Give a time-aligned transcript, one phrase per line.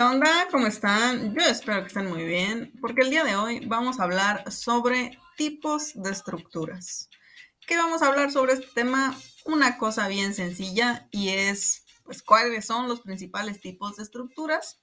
[0.00, 0.46] ¿Qué onda?
[0.52, 1.34] ¿Cómo están?
[1.34, 5.18] Yo espero que estén muy bien, porque el día de hoy vamos a hablar sobre
[5.36, 7.10] tipos de estructuras.
[7.66, 9.18] ¿Qué vamos a hablar sobre este tema?
[9.44, 14.78] Una cosa bien sencilla y es, pues, cuáles son los principales tipos de estructuras,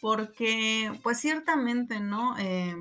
[0.00, 2.38] porque, pues, ciertamente, ¿no?
[2.38, 2.76] Eh,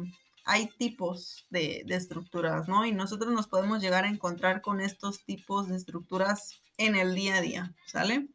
[0.45, 2.85] hay tipos de, de estructuras, ¿no?
[2.85, 7.37] Y nosotros nos podemos llegar a encontrar con estos tipos de estructuras en el día
[7.37, 8.27] a día, ¿sale?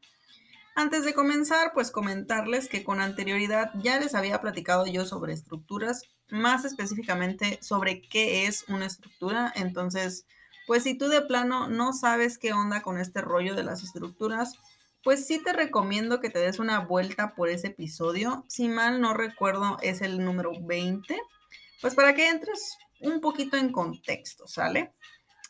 [0.78, 6.02] Antes de comenzar, pues comentarles que con anterioridad ya les había platicado yo sobre estructuras,
[6.28, 9.52] más específicamente sobre qué es una estructura.
[9.56, 10.24] Entonces,
[10.69, 14.55] pues si tú de plano no sabes qué onda con este rollo de las estructuras,
[15.02, 18.45] pues sí te recomiendo que te des una vuelta por ese episodio.
[18.47, 21.20] Si mal no recuerdo, es el número 20.
[21.80, 24.92] Pues para que entres un poquito en contexto, ¿sale?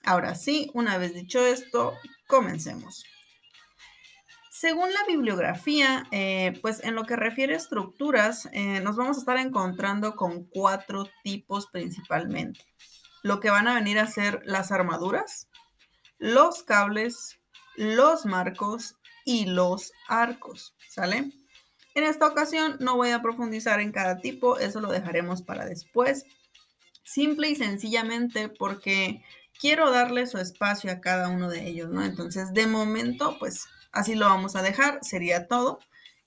[0.05, 1.93] Ahora sí, una vez dicho esto,
[2.27, 3.05] comencemos.
[4.61, 9.21] Según la bibliografía, eh, pues en lo que refiere a estructuras, eh, nos vamos a
[9.21, 12.67] estar encontrando con cuatro tipos principalmente.
[13.23, 15.47] Lo que van a venir a ser las armaduras,
[16.19, 17.39] los cables,
[17.77, 21.31] los marcos y los arcos, ¿sale?
[21.95, 26.25] En esta ocasión no voy a profundizar en cada tipo, eso lo dejaremos para después.
[27.05, 29.23] Simple y sencillamente porque
[29.61, 32.05] quiero darle su espacio a cada uno de ellos, ¿no?
[32.05, 35.81] Entonces, de momento, pues Así lo vamos a dejar, sería todo.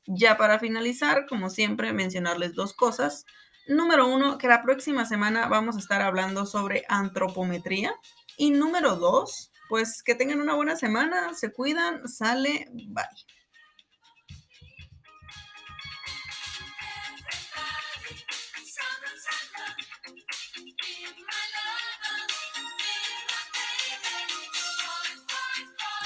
[0.06, 3.26] Ya para finalizar, como siempre, mencionarles dos cosas.
[3.66, 7.94] Número uno, que la próxima semana vamos a estar hablando sobre antropometría.
[8.36, 13.06] Y número dos, pues que tengan una buena semana, se cuidan, sale, bye.